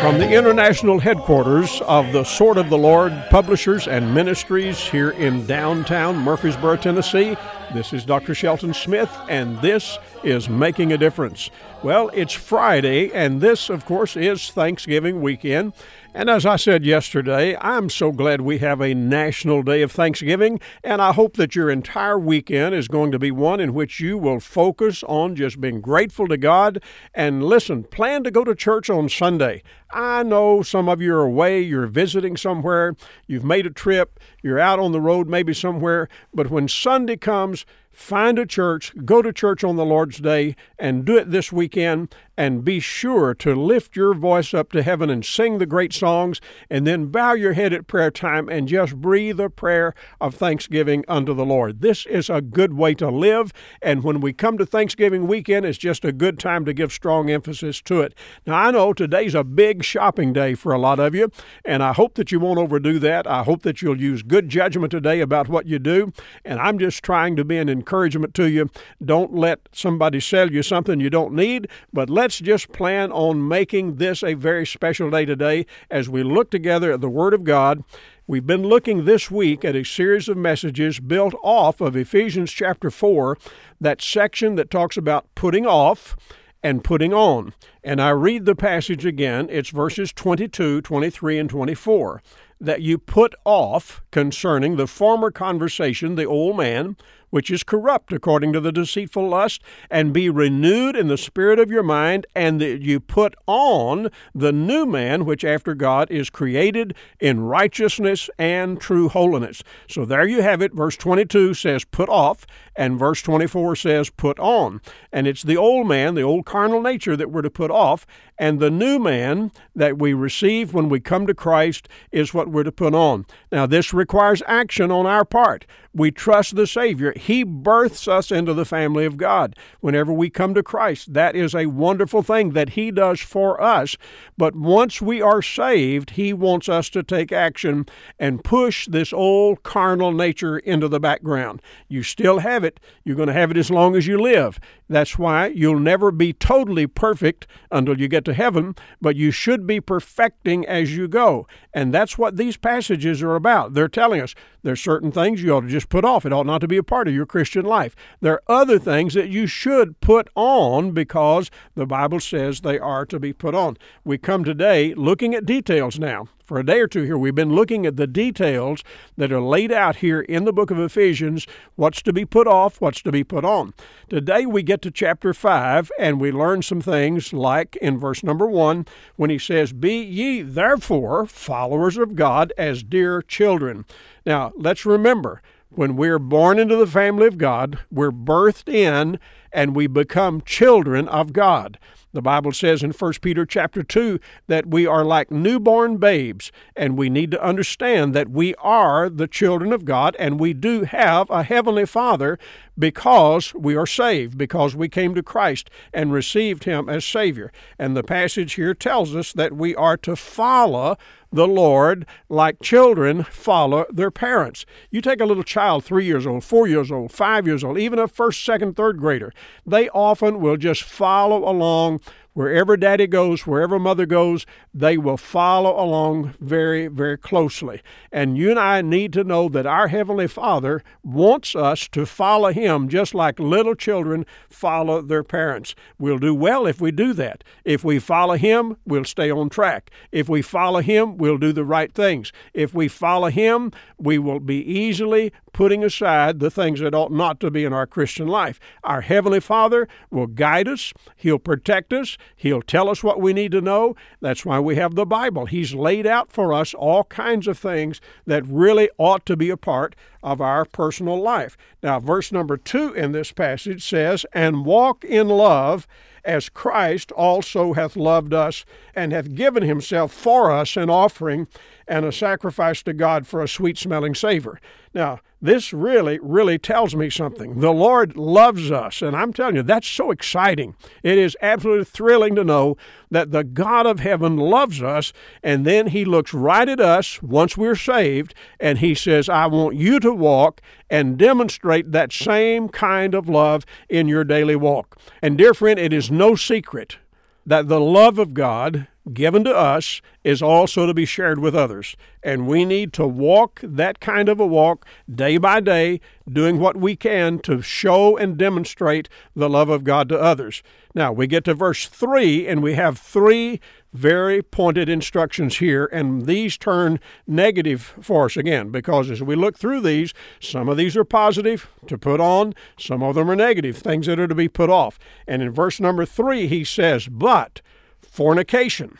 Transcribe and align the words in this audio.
From 0.00 0.18
the 0.18 0.32
international 0.32 0.98
headquarters 0.98 1.82
of 1.82 2.10
the 2.14 2.24
Sword 2.24 2.56
of 2.56 2.70
the 2.70 2.78
Lord 2.78 3.12
Publishers 3.28 3.86
and 3.86 4.14
Ministries 4.14 4.78
here 4.80 5.10
in 5.10 5.44
downtown 5.44 6.16
Murfreesboro, 6.16 6.76
Tennessee, 6.76 7.36
this 7.72 7.92
is 7.92 8.04
Dr. 8.04 8.34
Shelton 8.34 8.74
Smith, 8.74 9.10
and 9.28 9.60
this 9.62 9.98
is 10.24 10.48
Making 10.48 10.92
a 10.92 10.98
Difference. 10.98 11.50
Well, 11.82 12.10
it's 12.12 12.32
Friday, 12.32 13.10
and 13.12 13.40
this, 13.40 13.70
of 13.70 13.86
course, 13.86 14.16
is 14.16 14.50
Thanksgiving 14.50 15.22
weekend. 15.22 15.72
And 16.12 16.28
as 16.28 16.44
I 16.44 16.56
said 16.56 16.84
yesterday, 16.84 17.56
I'm 17.56 17.88
so 17.88 18.10
glad 18.10 18.40
we 18.40 18.58
have 18.58 18.80
a 18.80 18.94
national 18.94 19.62
day 19.62 19.80
of 19.80 19.92
Thanksgiving, 19.92 20.60
and 20.82 21.00
I 21.00 21.12
hope 21.12 21.36
that 21.36 21.54
your 21.54 21.70
entire 21.70 22.18
weekend 22.18 22.74
is 22.74 22.88
going 22.88 23.12
to 23.12 23.18
be 23.18 23.30
one 23.30 23.60
in 23.60 23.72
which 23.72 24.00
you 24.00 24.18
will 24.18 24.40
focus 24.40 25.04
on 25.04 25.36
just 25.36 25.60
being 25.60 25.80
grateful 25.80 26.26
to 26.28 26.36
God. 26.36 26.82
And 27.14 27.44
listen, 27.44 27.84
plan 27.84 28.24
to 28.24 28.30
go 28.30 28.44
to 28.44 28.54
church 28.54 28.90
on 28.90 29.08
Sunday. 29.08 29.62
I 29.92 30.22
know 30.22 30.62
some 30.62 30.88
of 30.88 31.00
you 31.00 31.14
are 31.14 31.22
away, 31.22 31.60
you're 31.60 31.86
visiting 31.86 32.36
somewhere, 32.36 32.94
you've 33.26 33.44
made 33.44 33.66
a 33.66 33.70
trip, 33.70 34.20
you're 34.42 34.58
out 34.58 34.78
on 34.78 34.92
the 34.92 35.00
road 35.00 35.28
maybe 35.28 35.54
somewhere, 35.54 36.08
but 36.32 36.50
when 36.50 36.68
Sunday 36.68 37.16
comes, 37.16 37.66
find 37.90 38.38
a 38.38 38.46
church, 38.46 38.92
go 39.04 39.22
to 39.22 39.32
church 39.32 39.64
on 39.64 39.76
the 39.76 39.84
Lord's 39.84 40.18
Day, 40.18 40.56
and 40.78 41.04
do 41.04 41.16
it 41.16 41.30
this 41.30 41.52
weekend. 41.52 42.14
And 42.40 42.64
be 42.64 42.80
sure 42.80 43.34
to 43.34 43.54
lift 43.54 43.96
your 43.96 44.14
voice 44.14 44.54
up 44.54 44.72
to 44.72 44.82
heaven 44.82 45.10
and 45.10 45.22
sing 45.22 45.58
the 45.58 45.66
great 45.66 45.92
songs, 45.92 46.40
and 46.70 46.86
then 46.86 47.08
bow 47.08 47.34
your 47.34 47.52
head 47.52 47.74
at 47.74 47.86
prayer 47.86 48.10
time 48.10 48.48
and 48.48 48.66
just 48.66 48.96
breathe 48.96 49.38
a 49.38 49.50
prayer 49.50 49.92
of 50.22 50.36
thanksgiving 50.36 51.04
unto 51.06 51.34
the 51.34 51.44
Lord. 51.44 51.82
This 51.82 52.06
is 52.06 52.30
a 52.30 52.40
good 52.40 52.72
way 52.72 52.94
to 52.94 53.10
live, 53.10 53.52
and 53.82 54.02
when 54.02 54.22
we 54.22 54.32
come 54.32 54.56
to 54.56 54.64
Thanksgiving 54.64 55.26
weekend, 55.26 55.66
it's 55.66 55.76
just 55.76 56.02
a 56.02 56.12
good 56.12 56.38
time 56.38 56.64
to 56.64 56.72
give 56.72 56.94
strong 56.94 57.28
emphasis 57.28 57.82
to 57.82 58.00
it. 58.00 58.14
Now, 58.46 58.54
I 58.54 58.70
know 58.70 58.94
today's 58.94 59.34
a 59.34 59.44
big 59.44 59.84
shopping 59.84 60.32
day 60.32 60.54
for 60.54 60.72
a 60.72 60.78
lot 60.78 60.98
of 60.98 61.14
you, 61.14 61.30
and 61.62 61.82
I 61.82 61.92
hope 61.92 62.14
that 62.14 62.32
you 62.32 62.40
won't 62.40 62.58
overdo 62.58 62.98
that. 63.00 63.26
I 63.26 63.42
hope 63.42 63.64
that 63.64 63.82
you'll 63.82 64.00
use 64.00 64.22
good 64.22 64.48
judgment 64.48 64.92
today 64.92 65.20
about 65.20 65.50
what 65.50 65.66
you 65.66 65.78
do, 65.78 66.14
and 66.46 66.58
I'm 66.58 66.78
just 66.78 67.02
trying 67.02 67.36
to 67.36 67.44
be 67.44 67.58
an 67.58 67.68
encouragement 67.68 68.32
to 68.36 68.48
you. 68.48 68.70
Don't 69.04 69.34
let 69.34 69.68
somebody 69.72 70.20
sell 70.20 70.50
you 70.50 70.62
something 70.62 71.00
you 71.00 71.10
don't 71.10 71.34
need, 71.34 71.68
but 71.92 72.08
let's 72.30 72.38
just 72.38 72.70
plan 72.70 73.10
on 73.10 73.48
making 73.48 73.96
this 73.96 74.22
a 74.22 74.34
very 74.34 74.64
special 74.64 75.10
day 75.10 75.24
today 75.24 75.66
as 75.90 76.08
we 76.08 76.22
look 76.22 76.48
together 76.48 76.92
at 76.92 77.00
the 77.00 77.08
Word 77.08 77.34
of 77.34 77.42
God. 77.42 77.82
We've 78.24 78.46
been 78.46 78.62
looking 78.62 79.04
this 79.04 79.32
week 79.32 79.64
at 79.64 79.74
a 79.74 79.84
series 79.84 80.28
of 80.28 80.36
messages 80.36 81.00
built 81.00 81.34
off 81.42 81.80
of 81.80 81.96
Ephesians 81.96 82.52
chapter 82.52 82.88
4, 82.88 83.36
that 83.80 84.00
section 84.00 84.54
that 84.54 84.70
talks 84.70 84.96
about 84.96 85.26
putting 85.34 85.66
off 85.66 86.16
and 86.62 86.84
putting 86.84 87.12
on. 87.12 87.52
And 87.82 88.00
I 88.00 88.10
read 88.10 88.44
the 88.44 88.54
passage 88.54 89.04
again. 89.04 89.48
It's 89.50 89.70
verses 89.70 90.12
22, 90.12 90.82
23, 90.82 91.36
and 91.36 91.50
24. 91.50 92.22
That 92.60 92.80
you 92.80 92.96
put 92.96 93.34
off 93.44 94.02
concerning 94.12 94.76
the 94.76 94.86
former 94.86 95.32
conversation, 95.32 96.14
the 96.14 96.26
old 96.26 96.56
man, 96.58 96.96
which 97.30 97.50
is 97.50 97.62
corrupt 97.62 98.12
according 98.12 98.52
to 98.52 98.60
the 98.60 98.72
deceitful 98.72 99.28
lust, 99.28 99.62
and 99.90 100.12
be 100.12 100.28
renewed 100.28 100.94
in 100.96 101.08
the 101.08 101.16
spirit 101.16 101.58
of 101.58 101.70
your 101.70 101.82
mind, 101.82 102.26
and 102.34 102.60
that 102.60 102.82
you 102.82 103.00
put 103.00 103.34
on 103.46 104.08
the 104.34 104.52
new 104.52 104.84
man, 104.84 105.24
which 105.24 105.44
after 105.44 105.74
God 105.74 106.10
is 106.10 106.30
created 106.30 106.94
in 107.18 107.40
righteousness 107.40 108.28
and 108.38 108.80
true 108.80 109.08
holiness. 109.08 109.62
So 109.88 110.04
there 110.04 110.26
you 110.26 110.42
have 110.42 110.62
it. 110.62 110.74
Verse 110.74 110.96
22 110.96 111.54
says, 111.54 111.84
put 111.84 112.08
off, 112.08 112.46
and 112.76 112.98
verse 112.98 113.22
24 113.22 113.76
says, 113.76 114.10
put 114.10 114.38
on. 114.38 114.80
And 115.12 115.26
it's 115.26 115.42
the 115.42 115.56
old 115.56 115.86
man, 115.86 116.14
the 116.14 116.22
old 116.22 116.46
carnal 116.46 116.80
nature 116.80 117.16
that 117.16 117.30
we're 117.30 117.42
to 117.42 117.50
put 117.50 117.70
off, 117.70 118.06
and 118.38 118.58
the 118.58 118.70
new 118.70 118.98
man 118.98 119.52
that 119.74 119.98
we 119.98 120.14
receive 120.14 120.72
when 120.72 120.88
we 120.88 120.98
come 120.98 121.26
to 121.26 121.34
Christ 121.34 121.88
is 122.10 122.32
what 122.32 122.48
we're 122.48 122.62
to 122.62 122.72
put 122.72 122.94
on. 122.94 123.26
Now, 123.52 123.66
this 123.66 123.92
requires 123.92 124.42
action 124.46 124.90
on 124.90 125.06
our 125.06 125.24
part. 125.24 125.66
We 125.92 126.10
trust 126.10 126.56
the 126.56 126.66
Savior. 126.66 127.12
He 127.20 127.42
births 127.42 128.08
us 128.08 128.32
into 128.32 128.54
the 128.54 128.64
family 128.64 129.04
of 129.04 129.16
God. 129.16 129.54
Whenever 129.80 130.12
we 130.12 130.30
come 130.30 130.54
to 130.54 130.62
Christ, 130.62 131.12
that 131.12 131.36
is 131.36 131.54
a 131.54 131.66
wonderful 131.66 132.22
thing 132.22 132.50
that 132.50 132.70
He 132.70 132.90
does 132.90 133.20
for 133.20 133.60
us. 133.60 133.96
But 134.38 134.56
once 134.56 135.02
we 135.02 135.20
are 135.20 135.42
saved, 135.42 136.10
He 136.10 136.32
wants 136.32 136.68
us 136.68 136.88
to 136.90 137.02
take 137.02 137.30
action 137.30 137.86
and 138.18 138.42
push 138.42 138.86
this 138.86 139.12
old 139.12 139.62
carnal 139.62 140.12
nature 140.12 140.58
into 140.58 140.88
the 140.88 141.00
background. 141.00 141.60
You 141.88 142.02
still 142.02 142.38
have 142.38 142.64
it. 142.64 142.80
You're 143.04 143.16
going 143.16 143.28
to 143.28 143.34
have 143.34 143.50
it 143.50 143.56
as 143.56 143.70
long 143.70 143.96
as 143.96 144.06
you 144.06 144.18
live. 144.18 144.58
That's 144.88 145.18
why 145.18 145.48
you'll 145.48 145.78
never 145.78 146.10
be 146.10 146.32
totally 146.32 146.86
perfect 146.86 147.46
until 147.70 148.00
you 148.00 148.08
get 148.08 148.24
to 148.24 148.34
heaven, 148.34 148.74
but 149.00 149.14
you 149.14 149.30
should 149.30 149.66
be 149.66 149.80
perfecting 149.80 150.66
as 150.66 150.96
you 150.96 151.06
go. 151.06 151.46
And 151.72 151.94
that's 151.94 152.18
what 152.18 152.36
these 152.36 152.56
passages 152.56 153.22
are 153.22 153.36
about. 153.36 153.74
They're 153.74 153.88
telling 153.88 154.20
us 154.20 154.34
there's 154.62 154.80
certain 154.80 155.12
things 155.12 155.42
you 155.42 155.54
ought 155.54 155.60
to 155.60 155.68
just 155.68 155.90
put 155.90 156.04
off. 156.04 156.26
It 156.26 156.32
ought 156.32 156.46
not 156.46 156.60
to 156.62 156.68
be 156.68 156.76
a 156.76 156.82
part 156.82 157.06
of 157.06 157.09
your 157.10 157.26
Christian 157.26 157.64
life. 157.64 157.94
There 158.20 158.34
are 158.34 158.60
other 158.60 158.78
things 158.78 159.14
that 159.14 159.28
you 159.28 159.46
should 159.46 160.00
put 160.00 160.28
on 160.34 160.92
because 160.92 161.50
the 161.74 161.86
Bible 161.86 162.20
says 162.20 162.60
they 162.60 162.78
are 162.78 163.04
to 163.06 163.18
be 163.18 163.32
put 163.32 163.54
on. 163.54 163.76
We 164.04 164.18
come 164.18 164.44
today 164.44 164.94
looking 164.94 165.34
at 165.34 165.46
details 165.46 165.98
now 165.98 166.28
for 166.50 166.58
a 166.58 166.66
day 166.66 166.80
or 166.80 166.88
two 166.88 167.04
here, 167.04 167.16
we've 167.16 167.32
been 167.32 167.54
looking 167.54 167.86
at 167.86 167.94
the 167.94 168.08
details 168.08 168.82
that 169.16 169.30
are 169.30 169.40
laid 169.40 169.70
out 169.70 169.94
here 169.94 170.20
in 170.20 170.46
the 170.46 170.52
book 170.52 170.72
of 170.72 170.80
Ephesians 170.80 171.46
what's 171.76 172.02
to 172.02 172.12
be 172.12 172.24
put 172.24 172.48
off, 172.48 172.80
what's 172.80 173.02
to 173.02 173.12
be 173.12 173.22
put 173.22 173.44
on. 173.44 173.72
Today 174.08 174.46
we 174.46 174.64
get 174.64 174.82
to 174.82 174.90
chapter 174.90 175.32
5 175.32 175.92
and 175.96 176.20
we 176.20 176.32
learn 176.32 176.62
some 176.62 176.80
things 176.80 177.32
like 177.32 177.76
in 177.76 178.00
verse 178.00 178.24
number 178.24 178.48
1 178.48 178.84
when 179.14 179.30
he 179.30 179.38
says, 179.38 179.72
Be 179.72 180.02
ye 180.02 180.42
therefore 180.42 181.24
followers 181.24 181.96
of 181.96 182.16
God 182.16 182.52
as 182.58 182.82
dear 182.82 183.22
children. 183.22 183.84
Now 184.26 184.50
let's 184.56 184.84
remember, 184.84 185.42
when 185.70 185.96
we're 185.96 186.18
born 186.18 186.58
into 186.58 186.76
the 186.76 186.86
family 186.86 187.26
of 187.26 187.38
God, 187.38 187.78
we're 187.90 188.10
birthed 188.10 188.72
in 188.72 189.18
and 189.52 189.74
we 189.74 189.86
become 189.86 190.42
children 190.42 191.08
of 191.08 191.32
God. 191.32 191.78
The 192.12 192.22
Bible 192.22 192.50
says 192.50 192.82
in 192.82 192.90
1 192.90 193.12
Peter 193.22 193.46
chapter 193.46 193.84
2 193.84 194.18
that 194.48 194.66
we 194.66 194.84
are 194.84 195.04
like 195.04 195.30
newborn 195.30 195.98
babes, 195.98 196.50
and 196.74 196.98
we 196.98 197.08
need 197.08 197.30
to 197.30 197.42
understand 197.42 198.14
that 198.14 198.30
we 198.30 198.54
are 198.56 199.08
the 199.08 199.28
children 199.28 199.72
of 199.72 199.84
God 199.84 200.16
and 200.18 200.40
we 200.40 200.52
do 200.52 200.82
have 200.82 201.30
a 201.30 201.44
heavenly 201.44 201.86
Father 201.86 202.36
because 202.76 203.54
we 203.54 203.76
are 203.76 203.86
saved, 203.86 204.36
because 204.36 204.74
we 204.74 204.88
came 204.88 205.14
to 205.14 205.22
Christ 205.22 205.70
and 205.92 206.12
received 206.12 206.64
Him 206.64 206.88
as 206.88 207.04
Savior. 207.04 207.52
And 207.78 207.96
the 207.96 208.02
passage 208.02 208.54
here 208.54 208.74
tells 208.74 209.14
us 209.14 209.32
that 209.34 209.52
we 209.52 209.76
are 209.76 209.96
to 209.98 210.16
follow 210.16 210.96
the 211.32 211.46
Lord 211.46 212.06
like 212.28 212.60
children 212.60 213.24
follow 213.24 213.86
their 213.90 214.10
parents. 214.10 214.66
You 214.90 215.00
take 215.00 215.20
a 215.20 215.24
little 215.24 215.42
child, 215.42 215.84
three 215.84 216.04
years 216.04 216.26
old, 216.26 216.44
four 216.44 216.66
years 216.66 216.90
old, 216.90 217.12
five 217.12 217.46
years 217.46 217.62
old, 217.62 217.78
even 217.78 217.98
a 217.98 218.08
first, 218.08 218.44
second, 218.44 218.76
third 218.76 218.98
grader, 218.98 219.32
they 219.66 219.88
often 219.90 220.40
will 220.40 220.56
just 220.56 220.82
follow 220.82 221.48
along 221.48 222.00
Wherever 222.32 222.76
daddy 222.76 223.08
goes, 223.08 223.46
wherever 223.46 223.78
mother 223.78 224.06
goes, 224.06 224.46
they 224.72 224.96
will 224.96 225.16
follow 225.16 225.72
along 225.82 226.34
very, 226.40 226.86
very 226.86 227.18
closely. 227.18 227.82
And 228.12 228.38
you 228.38 228.50
and 228.50 228.58
I 228.58 228.82
need 228.82 229.12
to 229.14 229.24
know 229.24 229.48
that 229.48 229.66
our 229.66 229.88
Heavenly 229.88 230.28
Father 230.28 230.82
wants 231.02 231.56
us 231.56 231.88
to 231.88 232.06
follow 232.06 232.52
Him 232.52 232.88
just 232.88 233.14
like 233.14 233.40
little 233.40 233.74
children 233.74 234.24
follow 234.48 235.02
their 235.02 235.24
parents. 235.24 235.74
We'll 235.98 236.18
do 236.18 236.34
well 236.34 236.66
if 236.66 236.80
we 236.80 236.92
do 236.92 237.12
that. 237.14 237.42
If 237.64 237.82
we 237.82 237.98
follow 237.98 238.34
Him, 238.34 238.76
we'll 238.86 239.04
stay 239.04 239.30
on 239.30 239.48
track. 239.48 239.90
If 240.12 240.28
we 240.28 240.40
follow 240.40 240.80
Him, 240.80 241.16
we'll 241.16 241.38
do 241.38 241.52
the 241.52 241.64
right 241.64 241.92
things. 241.92 242.32
If 242.54 242.72
we 242.74 242.86
follow 242.86 243.28
Him, 243.28 243.72
we 243.98 244.18
will 244.18 244.40
be 244.40 244.62
easily 244.62 245.32
putting 245.52 245.84
aside 245.84 246.40
the 246.40 246.50
things 246.50 246.80
that 246.80 246.94
ought 246.94 247.12
not 247.12 247.40
to 247.40 247.50
be 247.50 247.64
in 247.64 247.72
our 247.72 247.86
Christian 247.86 248.28
life. 248.28 248.60
Our 248.84 249.00
Heavenly 249.00 249.40
Father 249.40 249.88
will 250.10 250.26
guide 250.26 250.68
us, 250.68 250.92
He'll 251.16 251.38
protect 251.38 251.92
us, 251.92 252.16
He'll 252.36 252.62
tell 252.62 252.88
us 252.88 253.02
what 253.02 253.20
we 253.20 253.32
need 253.32 253.52
to 253.52 253.60
know. 253.60 253.94
That's 254.20 254.44
why 254.44 254.60
we 254.60 254.76
have 254.76 254.94
the 254.94 255.06
Bible. 255.06 255.46
He's 255.46 255.74
laid 255.74 256.06
out 256.06 256.30
for 256.30 256.52
us 256.52 256.74
all 256.74 257.04
kinds 257.04 257.46
of 257.46 257.58
things 257.58 258.00
that 258.26 258.46
really 258.46 258.90
ought 258.98 259.26
to 259.26 259.36
be 259.36 259.50
a 259.50 259.56
part 259.56 259.94
of 260.22 260.40
our 260.40 260.64
personal 260.64 261.20
life. 261.20 261.56
Now, 261.82 261.98
verse 261.98 262.30
number 262.30 262.56
two 262.56 262.92
in 262.92 263.12
this 263.12 263.32
passage 263.32 263.88
says, 263.88 264.26
And 264.32 264.64
walk 264.64 265.04
in 265.04 265.28
love 265.28 265.86
as 266.24 266.48
Christ 266.48 267.12
also 267.12 267.72
hath 267.72 267.96
loved 267.96 268.34
us 268.34 268.64
and 268.94 269.12
hath 269.12 269.34
given 269.34 269.62
himself 269.62 270.12
for 270.12 270.50
us 270.50 270.76
an 270.76 270.90
offering 270.90 271.48
and 271.90 272.06
a 272.06 272.12
sacrifice 272.12 272.84
to 272.84 272.92
God 272.92 273.26
for 273.26 273.42
a 273.42 273.48
sweet 273.48 273.76
smelling 273.76 274.14
savor. 274.14 274.60
Now, 274.94 275.18
this 275.42 275.72
really, 275.72 276.20
really 276.22 276.56
tells 276.56 276.94
me 276.94 277.10
something. 277.10 277.58
The 277.58 277.72
Lord 277.72 278.16
loves 278.16 278.70
us, 278.70 279.02
and 279.02 279.16
I'm 279.16 279.32
telling 279.32 279.56
you, 279.56 279.62
that's 279.64 279.88
so 279.88 280.12
exciting. 280.12 280.76
It 281.02 281.18
is 281.18 281.36
absolutely 281.42 281.86
thrilling 281.86 282.36
to 282.36 282.44
know 282.44 282.76
that 283.10 283.32
the 283.32 283.42
God 283.42 283.86
of 283.86 283.98
heaven 283.98 284.36
loves 284.36 284.82
us, 284.82 285.12
and 285.42 285.66
then 285.66 285.88
He 285.88 286.04
looks 286.04 286.32
right 286.32 286.68
at 286.68 286.78
us 286.78 287.20
once 287.22 287.56
we're 287.56 287.74
saved, 287.74 288.34
and 288.60 288.78
He 288.78 288.94
says, 288.94 289.28
I 289.28 289.46
want 289.46 289.74
you 289.74 289.98
to 289.98 290.12
walk 290.12 290.60
and 290.88 291.18
demonstrate 291.18 291.90
that 291.90 292.12
same 292.12 292.68
kind 292.68 293.14
of 293.14 293.28
love 293.28 293.66
in 293.88 294.06
your 294.06 294.22
daily 294.22 294.56
walk. 294.56 294.96
And, 295.20 295.36
dear 295.36 295.54
friend, 295.54 295.80
it 295.80 295.92
is 295.92 296.08
no 296.08 296.36
secret 296.36 296.98
that 297.44 297.66
the 297.66 297.80
love 297.80 298.18
of 298.18 298.34
God 298.34 298.86
given 299.12 299.44
to 299.44 299.54
us 299.54 300.00
is 300.24 300.42
also 300.42 300.86
to 300.86 300.94
be 300.94 301.04
shared 301.04 301.38
with 301.38 301.54
others. 301.54 301.96
And 302.22 302.46
we 302.46 302.64
need 302.64 302.92
to 302.94 303.06
walk 303.06 303.60
that 303.62 304.00
kind 304.00 304.28
of 304.28 304.38
a 304.38 304.46
walk 304.46 304.86
day 305.12 305.38
by 305.38 305.60
day, 305.60 306.00
doing 306.30 306.58
what 306.58 306.76
we 306.76 306.96
can 306.96 307.38
to 307.40 307.62
show 307.62 308.16
and 308.16 308.36
demonstrate 308.36 309.08
the 309.34 309.48
love 309.48 309.68
of 309.68 309.84
God 309.84 310.08
to 310.10 310.20
others. 310.20 310.62
Now, 310.94 311.12
we 311.12 311.26
get 311.26 311.44
to 311.44 311.54
verse 311.54 311.86
3, 311.86 312.46
and 312.46 312.62
we 312.62 312.74
have 312.74 312.98
three 312.98 313.60
very 313.92 314.42
pointed 314.42 314.88
instructions 314.88 315.58
here, 315.58 315.86
and 315.86 316.26
these 316.26 316.56
turn 316.56 317.00
negative 317.26 317.94
for 318.00 318.26
us 318.26 318.36
again 318.36 318.70
because 318.70 319.10
as 319.10 319.22
we 319.22 319.34
look 319.34 319.58
through 319.58 319.80
these, 319.80 320.14
some 320.40 320.68
of 320.68 320.76
these 320.76 320.96
are 320.96 321.04
positive 321.04 321.68
to 321.86 321.98
put 321.98 322.20
on, 322.20 322.54
some 322.78 323.02
of 323.02 323.14
them 323.14 323.30
are 323.30 323.36
negative, 323.36 323.76
things 323.76 324.06
that 324.06 324.20
are 324.20 324.28
to 324.28 324.34
be 324.34 324.48
put 324.48 324.70
off. 324.70 324.98
And 325.26 325.42
in 325.42 325.50
verse 325.50 325.80
number 325.80 326.04
3, 326.04 326.46
he 326.46 326.64
says, 326.64 327.08
But 327.08 327.62
fornication 328.10 328.98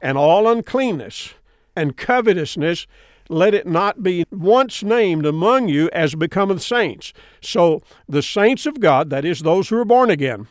and 0.00 0.18
all 0.18 0.46
uncleanness 0.46 1.34
and 1.74 1.96
covetousness, 1.96 2.86
let 3.28 3.54
it 3.54 3.66
not 3.66 4.02
be 4.02 4.26
once 4.30 4.82
named 4.82 5.24
among 5.24 5.68
you 5.68 5.88
as 5.92 6.14
becometh 6.14 6.62
saints. 6.62 7.12
So 7.40 7.82
the 8.06 8.22
saints 8.22 8.66
of 8.66 8.80
God, 8.80 9.10
that 9.10 9.24
is, 9.24 9.40
those 9.40 9.70
who 9.70 9.78
are 9.78 9.84
born 9.84 10.10
again, 10.10 10.48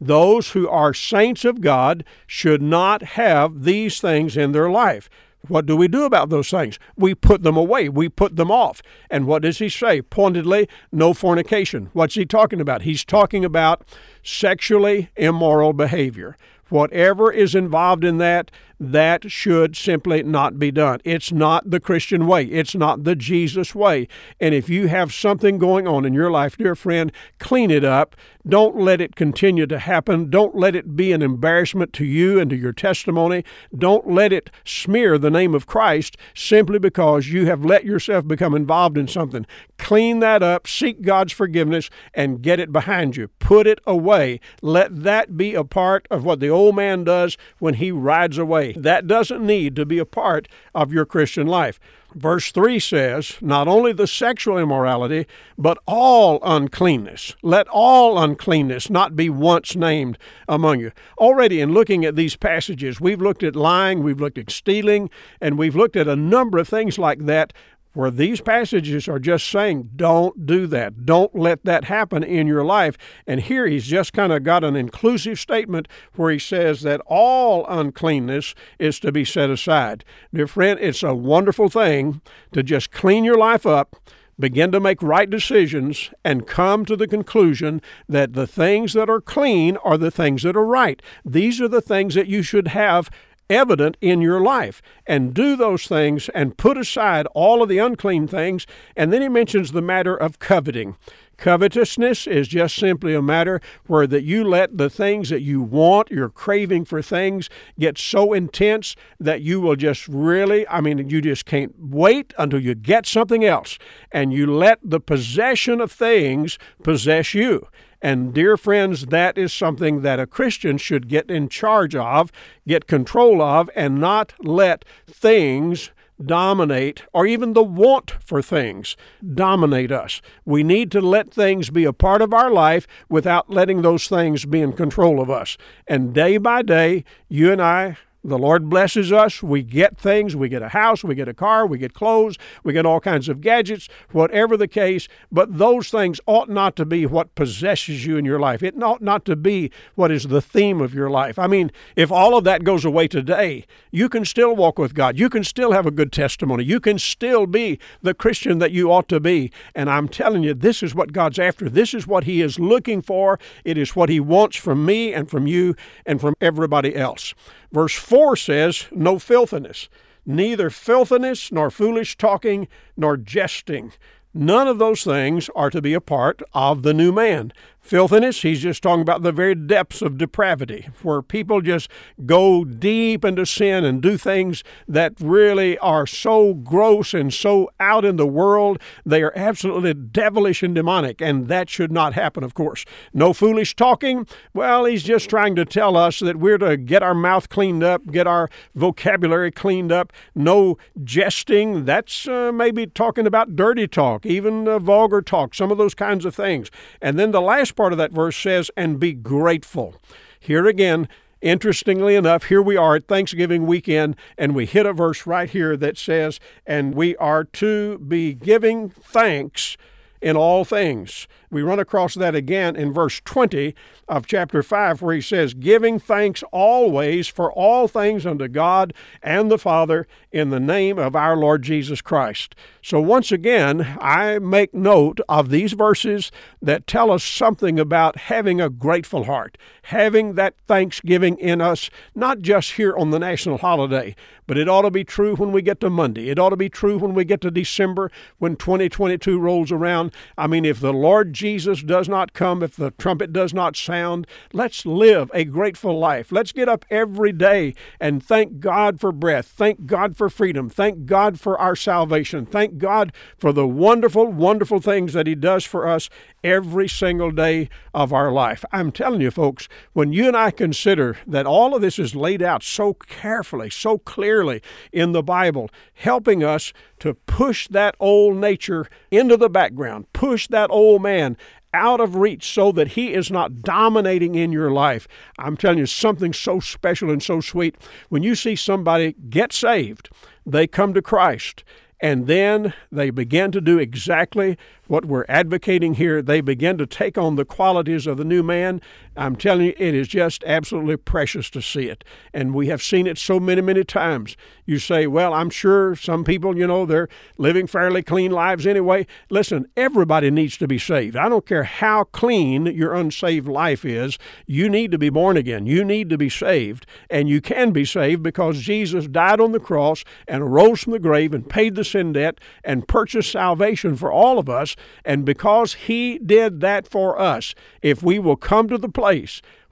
those 0.00 0.50
who 0.50 0.68
are 0.68 0.94
saints 0.94 1.44
of 1.44 1.60
God 1.60 2.04
should 2.26 2.62
not 2.62 3.02
have 3.02 3.64
these 3.64 4.00
things 4.00 4.36
in 4.36 4.52
their 4.52 4.70
life. 4.70 5.08
What 5.46 5.66
do 5.66 5.76
we 5.76 5.88
do 5.88 6.04
about 6.04 6.30
those 6.30 6.48
things? 6.48 6.78
We 6.96 7.14
put 7.14 7.42
them 7.42 7.56
away. 7.56 7.90
We 7.90 8.08
put 8.08 8.36
them 8.36 8.50
off. 8.50 8.80
And 9.10 9.26
what 9.26 9.42
does 9.42 9.58
he 9.58 9.68
say? 9.68 10.00
Pointedly, 10.00 10.68
no 10.90 11.12
fornication. 11.12 11.90
What's 11.92 12.14
he 12.14 12.24
talking 12.24 12.62
about? 12.62 12.82
He's 12.82 13.04
talking 13.04 13.44
about 13.44 13.84
sexually 14.22 15.10
immoral 15.16 15.74
behavior. 15.74 16.36
Whatever 16.68 17.30
is 17.30 17.54
involved 17.54 18.04
in 18.04 18.18
that, 18.18 18.50
that 18.92 19.30
should 19.30 19.76
simply 19.76 20.22
not 20.22 20.58
be 20.58 20.70
done. 20.70 21.00
It's 21.04 21.32
not 21.32 21.70
the 21.70 21.80
Christian 21.80 22.26
way. 22.26 22.44
It's 22.44 22.74
not 22.74 23.04
the 23.04 23.16
Jesus 23.16 23.74
way. 23.74 24.08
And 24.40 24.54
if 24.54 24.68
you 24.68 24.88
have 24.88 25.12
something 25.12 25.58
going 25.58 25.86
on 25.86 26.04
in 26.04 26.14
your 26.14 26.30
life, 26.30 26.56
dear 26.56 26.74
friend, 26.74 27.12
clean 27.38 27.70
it 27.70 27.84
up. 27.84 28.16
Don't 28.46 28.76
let 28.76 29.00
it 29.00 29.16
continue 29.16 29.66
to 29.66 29.78
happen. 29.78 30.28
Don't 30.28 30.54
let 30.54 30.76
it 30.76 30.94
be 30.94 31.12
an 31.12 31.22
embarrassment 31.22 31.94
to 31.94 32.04
you 32.04 32.38
and 32.38 32.50
to 32.50 32.56
your 32.56 32.74
testimony. 32.74 33.42
Don't 33.76 34.10
let 34.10 34.34
it 34.34 34.50
smear 34.64 35.16
the 35.16 35.30
name 35.30 35.54
of 35.54 35.66
Christ 35.66 36.18
simply 36.34 36.78
because 36.78 37.28
you 37.28 37.46
have 37.46 37.64
let 37.64 37.86
yourself 37.86 38.28
become 38.28 38.54
involved 38.54 38.98
in 38.98 39.08
something. 39.08 39.46
Clean 39.78 40.20
that 40.20 40.42
up, 40.42 40.66
seek 40.66 41.00
God's 41.00 41.32
forgiveness, 41.32 41.88
and 42.12 42.42
get 42.42 42.60
it 42.60 42.70
behind 42.70 43.16
you. 43.16 43.28
Put 43.38 43.66
it 43.66 43.80
away. 43.86 44.40
Let 44.60 45.02
that 45.04 45.38
be 45.38 45.54
a 45.54 45.64
part 45.64 46.06
of 46.10 46.24
what 46.24 46.40
the 46.40 46.50
old 46.50 46.76
man 46.76 47.04
does 47.04 47.38
when 47.58 47.74
he 47.74 47.90
rides 47.90 48.36
away. 48.36 48.73
That 48.74 49.06
doesn't 49.06 49.44
need 49.44 49.76
to 49.76 49.86
be 49.86 49.98
a 49.98 50.04
part 50.04 50.48
of 50.74 50.92
your 50.92 51.06
Christian 51.06 51.46
life. 51.46 51.78
Verse 52.14 52.52
3 52.52 52.78
says, 52.78 53.38
Not 53.40 53.66
only 53.66 53.92
the 53.92 54.06
sexual 54.06 54.56
immorality, 54.56 55.26
but 55.58 55.78
all 55.86 56.38
uncleanness. 56.44 57.34
Let 57.42 57.66
all 57.68 58.18
uncleanness 58.18 58.88
not 58.88 59.16
be 59.16 59.28
once 59.28 59.74
named 59.74 60.16
among 60.48 60.78
you. 60.80 60.92
Already, 61.18 61.60
in 61.60 61.74
looking 61.74 62.04
at 62.04 62.14
these 62.14 62.36
passages, 62.36 63.00
we've 63.00 63.20
looked 63.20 63.42
at 63.42 63.56
lying, 63.56 64.02
we've 64.02 64.20
looked 64.20 64.38
at 64.38 64.50
stealing, 64.50 65.10
and 65.40 65.58
we've 65.58 65.74
looked 65.74 65.96
at 65.96 66.06
a 66.06 66.14
number 66.14 66.58
of 66.58 66.68
things 66.68 66.98
like 66.98 67.26
that 67.26 67.52
where 67.94 68.10
these 68.10 68.40
passages 68.40 69.08
are 69.08 69.18
just 69.18 69.48
saying, 69.48 69.90
don't 69.96 70.46
do 70.46 70.66
that. 70.66 71.06
Don't 71.06 71.34
let 71.34 71.64
that 71.64 71.84
happen 71.84 72.22
in 72.22 72.46
your 72.46 72.64
life. 72.64 72.98
And 73.26 73.40
here 73.40 73.66
he's 73.66 73.86
just 73.86 74.12
kind 74.12 74.32
of 74.32 74.42
got 74.42 74.64
an 74.64 74.76
inclusive 74.76 75.38
statement 75.38 75.88
where 76.16 76.30
he 76.30 76.38
says 76.38 76.82
that 76.82 77.00
all 77.06 77.64
uncleanness 77.66 78.54
is 78.78 79.00
to 79.00 79.12
be 79.12 79.24
set 79.24 79.48
aside. 79.48 80.04
Dear 80.32 80.46
friend, 80.46 80.78
it's 80.80 81.02
a 81.02 81.14
wonderful 81.14 81.68
thing 81.68 82.20
to 82.52 82.62
just 82.62 82.90
clean 82.90 83.24
your 83.24 83.38
life 83.38 83.64
up 83.64 83.96
begin 84.38 84.72
to 84.72 84.80
make 84.80 85.02
right 85.02 85.30
decisions 85.30 86.10
and 86.24 86.46
come 86.46 86.84
to 86.84 86.96
the 86.96 87.06
conclusion 87.06 87.80
that 88.08 88.32
the 88.32 88.46
things 88.46 88.92
that 88.92 89.08
are 89.08 89.20
clean 89.20 89.76
are 89.78 89.98
the 89.98 90.10
things 90.10 90.42
that 90.42 90.56
are 90.56 90.64
right. 90.64 91.00
These 91.24 91.60
are 91.60 91.68
the 91.68 91.80
things 91.80 92.14
that 92.14 92.26
you 92.26 92.42
should 92.42 92.68
have 92.68 93.10
evident 93.50 93.96
in 94.00 94.20
your 94.20 94.40
life 94.40 94.80
and 95.06 95.34
do 95.34 95.56
those 95.56 95.86
things 95.86 96.28
and 96.30 96.56
put 96.56 96.78
aside 96.78 97.26
all 97.34 97.62
of 97.62 97.68
the 97.68 97.78
unclean 97.78 98.26
things. 98.26 98.66
And 98.96 99.12
then 99.12 99.22
he 99.22 99.28
mentions 99.28 99.72
the 99.72 99.82
matter 99.82 100.16
of 100.16 100.38
coveting. 100.38 100.96
Covetousness 101.36 102.26
is 102.26 102.48
just 102.48 102.76
simply 102.76 103.14
a 103.14 103.22
matter 103.22 103.60
where 103.86 104.06
that 104.06 104.22
you 104.22 104.44
let 104.44 104.78
the 104.78 104.88
things 104.88 105.30
that 105.30 105.42
you 105.42 105.60
want, 105.60 106.10
your 106.10 106.28
craving 106.28 106.84
for 106.84 107.02
things, 107.02 107.50
get 107.78 107.98
so 107.98 108.32
intense 108.32 108.94
that 109.18 109.42
you 109.42 109.60
will 109.60 109.76
just 109.76 110.06
really, 110.06 110.66
I 110.68 110.80
mean, 110.80 111.08
you 111.08 111.20
just 111.20 111.44
can't 111.44 111.74
wait 111.78 112.32
until 112.38 112.60
you 112.60 112.74
get 112.74 113.06
something 113.06 113.44
else. 113.44 113.78
And 114.12 114.32
you 114.32 114.46
let 114.46 114.78
the 114.82 115.00
possession 115.00 115.80
of 115.80 115.90
things 115.90 116.58
possess 116.82 117.34
you. 117.34 117.66
And, 118.04 118.34
dear 118.34 118.58
friends, 118.58 119.06
that 119.06 119.38
is 119.38 119.50
something 119.50 120.02
that 120.02 120.20
a 120.20 120.26
Christian 120.26 120.76
should 120.76 121.08
get 121.08 121.30
in 121.30 121.48
charge 121.48 121.96
of, 121.96 122.30
get 122.68 122.86
control 122.86 123.40
of, 123.40 123.70
and 123.74 123.98
not 123.98 124.34
let 124.40 124.84
things 125.06 125.90
dominate, 126.22 127.04
or 127.14 127.24
even 127.24 127.54
the 127.54 127.64
want 127.64 128.10
for 128.20 128.42
things 128.42 128.94
dominate 129.34 129.90
us. 129.90 130.20
We 130.44 130.62
need 130.62 130.90
to 130.90 131.00
let 131.00 131.32
things 131.32 131.70
be 131.70 131.86
a 131.86 131.94
part 131.94 132.20
of 132.20 132.34
our 132.34 132.50
life 132.50 132.86
without 133.08 133.48
letting 133.48 133.80
those 133.80 134.06
things 134.06 134.44
be 134.44 134.60
in 134.60 134.74
control 134.74 135.18
of 135.18 135.30
us. 135.30 135.56
And 135.86 136.12
day 136.12 136.36
by 136.36 136.60
day, 136.60 137.04
you 137.30 137.50
and 137.50 137.62
I 137.62 137.96
the 138.24 138.38
Lord 138.38 138.70
blesses 138.70 139.12
us. 139.12 139.42
We 139.42 139.62
get 139.62 139.98
things. 139.98 140.34
We 140.34 140.48
get 140.48 140.62
a 140.62 140.70
house. 140.70 141.04
We 141.04 141.14
get 141.14 141.28
a 141.28 141.34
car. 141.34 141.66
We 141.66 141.76
get 141.76 141.92
clothes. 141.92 142.38
We 142.62 142.72
get 142.72 142.86
all 142.86 142.98
kinds 142.98 143.28
of 143.28 143.42
gadgets, 143.42 143.86
whatever 144.12 144.56
the 144.56 144.66
case. 144.66 145.08
But 145.30 145.58
those 145.58 145.90
things 145.90 146.20
ought 146.24 146.48
not 146.48 146.74
to 146.76 146.86
be 146.86 147.04
what 147.04 147.34
possesses 147.34 148.06
you 148.06 148.16
in 148.16 148.24
your 148.24 148.40
life. 148.40 148.62
It 148.62 148.82
ought 148.82 149.02
not 149.02 149.26
to 149.26 149.36
be 149.36 149.70
what 149.94 150.10
is 150.10 150.28
the 150.28 150.40
theme 150.40 150.80
of 150.80 150.94
your 150.94 151.10
life. 151.10 151.38
I 151.38 151.46
mean, 151.46 151.70
if 151.96 152.10
all 152.10 152.34
of 152.34 152.44
that 152.44 152.64
goes 152.64 152.84
away 152.86 153.08
today, 153.08 153.66
you 153.90 154.08
can 154.08 154.24
still 154.24 154.56
walk 154.56 154.78
with 154.78 154.94
God. 154.94 155.18
You 155.18 155.28
can 155.28 155.44
still 155.44 155.72
have 155.72 155.84
a 155.84 155.90
good 155.90 156.10
testimony. 156.10 156.64
You 156.64 156.80
can 156.80 156.98
still 156.98 157.46
be 157.46 157.78
the 158.00 158.14
Christian 158.14 158.58
that 158.58 158.72
you 158.72 158.90
ought 158.90 159.08
to 159.10 159.20
be. 159.20 159.52
And 159.74 159.90
I'm 159.90 160.08
telling 160.08 160.42
you, 160.42 160.54
this 160.54 160.82
is 160.82 160.94
what 160.94 161.12
God's 161.12 161.38
after. 161.38 161.68
This 161.68 161.92
is 161.92 162.06
what 162.06 162.24
He 162.24 162.40
is 162.40 162.58
looking 162.58 163.02
for. 163.02 163.38
It 163.64 163.76
is 163.76 163.94
what 163.94 164.08
He 164.08 164.18
wants 164.18 164.56
from 164.56 164.86
me 164.86 165.12
and 165.12 165.28
from 165.28 165.46
you 165.46 165.76
and 166.06 166.22
from 166.22 166.34
everybody 166.40 166.96
else. 166.96 167.34
Verse 167.70 167.94
4 167.94 168.13
says, 168.36 168.86
No 168.92 169.18
filthiness, 169.18 169.88
neither 170.24 170.70
filthiness, 170.70 171.50
nor 171.50 171.70
foolish 171.70 172.16
talking, 172.16 172.68
nor 172.96 173.16
jesting. 173.16 173.92
None 174.32 174.66
of 174.66 174.78
those 174.78 175.04
things 175.04 175.48
are 175.54 175.70
to 175.70 175.80
be 175.80 175.94
a 175.94 176.00
part 176.00 176.42
of 176.52 176.82
the 176.82 176.94
new 176.94 177.12
man. 177.12 177.52
Filthiness, 177.84 178.40
he's 178.40 178.62
just 178.62 178.82
talking 178.82 179.02
about 179.02 179.22
the 179.22 179.30
very 179.30 179.54
depths 179.54 180.00
of 180.00 180.16
depravity, 180.16 180.88
where 181.02 181.20
people 181.20 181.60
just 181.60 181.90
go 182.24 182.64
deep 182.64 183.26
into 183.26 183.44
sin 183.44 183.84
and 183.84 184.00
do 184.00 184.16
things 184.16 184.64
that 184.88 185.12
really 185.20 185.76
are 185.80 186.06
so 186.06 186.54
gross 186.54 187.12
and 187.12 187.34
so 187.34 187.68
out 187.78 188.06
in 188.06 188.16
the 188.16 188.26
world. 188.26 188.78
They 189.04 189.22
are 189.22 189.34
absolutely 189.36 189.92
devilish 189.92 190.62
and 190.62 190.74
demonic, 190.74 191.20
and 191.20 191.46
that 191.48 191.68
should 191.68 191.92
not 191.92 192.14
happen, 192.14 192.42
of 192.42 192.54
course. 192.54 192.86
No 193.12 193.34
foolish 193.34 193.76
talking. 193.76 194.26
Well, 194.54 194.86
he's 194.86 195.02
just 195.02 195.28
trying 195.28 195.54
to 195.56 195.66
tell 195.66 195.94
us 195.94 196.20
that 196.20 196.36
we're 196.36 196.56
to 196.56 196.78
get 196.78 197.02
our 197.02 197.14
mouth 197.14 197.50
cleaned 197.50 197.84
up, 197.84 198.06
get 198.06 198.26
our 198.26 198.48
vocabulary 198.74 199.50
cleaned 199.50 199.92
up. 199.92 200.10
No 200.34 200.78
jesting. 201.02 201.84
That's 201.84 202.26
uh, 202.26 202.50
maybe 202.50 202.86
talking 202.86 203.26
about 203.26 203.56
dirty 203.56 203.86
talk, 203.86 204.24
even 204.24 204.66
uh, 204.66 204.78
vulgar 204.78 205.20
talk, 205.20 205.54
some 205.54 205.70
of 205.70 205.76
those 205.76 205.94
kinds 205.94 206.24
of 206.24 206.34
things. 206.34 206.70
And 207.02 207.18
then 207.18 207.32
the 207.32 207.42
last 207.42 207.73
part 207.76 207.92
of 207.92 207.98
that 207.98 208.12
verse 208.12 208.36
says, 208.36 208.70
and 208.76 208.98
be 208.98 209.12
grateful. 209.12 210.00
Here 210.38 210.66
again, 210.66 211.08
Interestingly 211.44 212.14
enough, 212.14 212.44
here 212.44 212.62
we 212.62 212.78
are 212.78 212.96
at 212.96 213.06
Thanksgiving 213.06 213.66
weekend, 213.66 214.16
and 214.38 214.54
we 214.54 214.64
hit 214.64 214.86
a 214.86 214.94
verse 214.94 215.26
right 215.26 215.50
here 215.50 215.76
that 215.76 215.98
says, 215.98 216.40
And 216.64 216.94
we 216.94 217.14
are 217.16 217.44
to 217.44 217.98
be 217.98 218.32
giving 218.32 218.88
thanks 218.88 219.76
in 220.22 220.38
all 220.38 220.64
things. 220.64 221.28
We 221.54 221.62
run 221.62 221.78
across 221.78 222.14
that 222.16 222.34
again 222.34 222.74
in 222.74 222.92
verse 222.92 223.20
20 223.24 223.76
of 224.08 224.26
chapter 224.26 224.60
5, 224.60 225.00
where 225.00 225.14
he 225.14 225.20
says, 225.20 225.54
Giving 225.54 226.00
thanks 226.00 226.42
always 226.50 227.28
for 227.28 227.52
all 227.52 227.86
things 227.86 228.26
unto 228.26 228.48
God 228.48 228.92
and 229.22 229.52
the 229.52 229.56
Father 229.56 230.08
in 230.32 230.50
the 230.50 230.58
name 230.58 230.98
of 230.98 231.14
our 231.14 231.36
Lord 231.36 231.62
Jesus 231.62 232.02
Christ. 232.02 232.56
So, 232.82 233.00
once 233.00 233.30
again, 233.30 233.96
I 234.00 234.40
make 234.40 234.74
note 234.74 235.20
of 235.28 235.50
these 235.50 235.74
verses 235.74 236.32
that 236.60 236.88
tell 236.88 237.12
us 237.12 237.22
something 237.22 237.78
about 237.78 238.16
having 238.16 238.60
a 238.60 238.68
grateful 238.68 239.24
heart, 239.24 239.56
having 239.84 240.34
that 240.34 240.56
thanksgiving 240.66 241.38
in 241.38 241.60
us, 241.60 241.88
not 242.16 242.40
just 242.40 242.72
here 242.72 242.96
on 242.96 243.10
the 243.10 243.20
national 243.20 243.58
holiday, 243.58 244.16
but 244.48 244.58
it 244.58 244.68
ought 244.68 244.82
to 244.82 244.90
be 244.90 245.04
true 245.04 245.36
when 245.36 245.52
we 245.52 245.62
get 245.62 245.78
to 245.80 245.88
Monday. 245.88 246.30
It 246.30 246.38
ought 246.38 246.50
to 246.50 246.56
be 246.56 246.68
true 246.68 246.98
when 246.98 247.14
we 247.14 247.24
get 247.24 247.40
to 247.42 247.50
December, 247.50 248.10
when 248.38 248.56
2022 248.56 249.38
rolls 249.38 249.70
around. 249.70 250.12
I 250.36 250.48
mean, 250.48 250.64
if 250.64 250.80
the 250.80 250.92
Lord 250.92 251.32
Jesus 251.32 251.43
does 251.44 252.08
not 252.08 252.32
come, 252.32 252.62
if 252.62 252.74
the 252.76 252.92
trumpet 252.92 253.32
does 253.32 253.52
not 253.52 253.76
sound, 253.76 254.26
let's 254.52 254.86
live 254.86 255.30
a 255.34 255.44
grateful 255.44 255.98
life. 255.98 256.32
Let's 256.32 256.52
get 256.52 256.68
up 256.68 256.84
every 256.90 257.32
day 257.32 257.74
and 258.00 258.22
thank 258.22 258.60
God 258.60 258.98
for 258.98 259.12
breath. 259.12 259.46
Thank 259.46 259.86
God 259.86 260.16
for 260.16 260.30
freedom. 260.30 260.70
Thank 260.70 261.06
God 261.06 261.38
for 261.38 261.58
our 261.58 261.76
salvation. 261.76 262.46
Thank 262.46 262.78
God 262.78 263.12
for 263.36 263.52
the 263.52 263.66
wonderful, 263.66 264.26
wonderful 264.26 264.80
things 264.80 265.12
that 265.12 265.26
He 265.26 265.34
does 265.34 265.64
for 265.64 265.86
us 265.86 266.08
every 266.42 266.88
single 266.88 267.30
day 267.30 267.68
of 267.92 268.12
our 268.12 268.32
life. 268.32 268.64
I'm 268.72 268.90
telling 268.90 269.20
you, 269.20 269.30
folks, 269.30 269.68
when 269.92 270.12
you 270.12 270.28
and 270.28 270.36
I 270.36 270.50
consider 270.50 271.18
that 271.26 271.46
all 271.46 271.74
of 271.74 271.82
this 271.82 271.98
is 271.98 272.14
laid 272.14 272.42
out 272.42 272.62
so 272.62 272.94
carefully, 272.94 273.70
so 273.70 273.98
clearly 273.98 274.62
in 274.92 275.12
the 275.12 275.22
Bible, 275.22 275.70
helping 275.94 276.42
us 276.42 276.72
to 277.04 277.12
push 277.12 277.68
that 277.68 277.94
old 278.00 278.34
nature 278.34 278.86
into 279.10 279.36
the 279.36 279.50
background, 279.50 280.10
push 280.14 280.46
that 280.46 280.70
old 280.70 281.02
man 281.02 281.36
out 281.74 282.00
of 282.00 282.16
reach 282.16 282.50
so 282.50 282.72
that 282.72 282.92
he 282.92 283.12
is 283.12 283.30
not 283.30 283.60
dominating 283.60 284.34
in 284.34 284.52
your 284.52 284.70
life. 284.70 285.06
I'm 285.38 285.54
telling 285.54 285.76
you, 285.76 285.84
something 285.84 286.32
so 286.32 286.60
special 286.60 287.10
and 287.10 287.22
so 287.22 287.42
sweet. 287.42 287.76
When 288.08 288.22
you 288.22 288.34
see 288.34 288.56
somebody 288.56 289.14
get 289.28 289.52
saved, 289.52 290.08
they 290.46 290.66
come 290.66 290.94
to 290.94 291.02
Christ, 291.02 291.62
and 292.00 292.26
then 292.26 292.72
they 292.90 293.10
begin 293.10 293.52
to 293.52 293.60
do 293.60 293.78
exactly 293.78 294.56
what 294.86 295.04
we're 295.04 295.26
advocating 295.28 295.94
here. 295.94 296.22
They 296.22 296.40
begin 296.40 296.78
to 296.78 296.86
take 296.86 297.18
on 297.18 297.36
the 297.36 297.44
qualities 297.44 298.06
of 298.06 298.16
the 298.16 298.24
new 298.24 298.42
man. 298.42 298.80
I'm 299.16 299.36
telling 299.36 299.66
you, 299.66 299.74
it 299.76 299.94
is 299.94 300.08
just 300.08 300.42
absolutely 300.44 300.96
precious 300.96 301.50
to 301.50 301.62
see 301.62 301.88
it. 301.88 302.04
And 302.32 302.54
we 302.54 302.68
have 302.68 302.82
seen 302.82 303.06
it 303.06 303.18
so 303.18 303.38
many, 303.38 303.60
many 303.60 303.84
times. 303.84 304.36
You 304.64 304.78
say, 304.78 305.06
well, 305.06 305.32
I'm 305.34 305.50
sure 305.50 305.94
some 305.94 306.24
people, 306.24 306.56
you 306.56 306.66
know, 306.66 306.86
they're 306.86 307.08
living 307.38 307.66
fairly 307.66 308.02
clean 308.02 308.32
lives 308.32 308.66
anyway. 308.66 309.06
Listen, 309.30 309.66
everybody 309.76 310.30
needs 310.30 310.56
to 310.58 310.66
be 310.66 310.78
saved. 310.78 311.16
I 311.16 311.28
don't 311.28 311.46
care 311.46 311.64
how 311.64 312.04
clean 312.04 312.66
your 312.66 312.94
unsaved 312.94 313.48
life 313.48 313.84
is, 313.84 314.18
you 314.46 314.68
need 314.68 314.90
to 314.90 314.98
be 314.98 315.10
born 315.10 315.36
again. 315.36 315.66
You 315.66 315.84
need 315.84 316.10
to 316.10 316.18
be 316.18 316.30
saved. 316.30 316.86
And 317.10 317.28
you 317.28 317.40
can 317.40 317.72
be 317.72 317.84
saved 317.84 318.22
because 318.22 318.60
Jesus 318.60 319.06
died 319.06 319.40
on 319.40 319.52
the 319.52 319.60
cross 319.60 320.04
and 320.26 320.52
rose 320.52 320.82
from 320.82 320.92
the 320.92 320.98
grave 320.98 321.34
and 321.34 321.48
paid 321.48 321.74
the 321.74 321.84
sin 321.84 322.12
debt 322.12 322.38
and 322.64 322.88
purchased 322.88 323.32
salvation 323.32 323.96
for 323.96 324.10
all 324.10 324.38
of 324.38 324.48
us 324.48 324.76
and 325.04 325.24
because 325.24 325.74
He 325.74 326.18
did 326.18 326.60
that 326.60 326.86
for 326.86 327.20
us, 327.20 327.54
if 327.82 328.02
we 328.02 328.18
will 328.18 328.36
come 328.36 328.68
to 328.68 328.78
the 328.78 328.88
place 328.88 329.03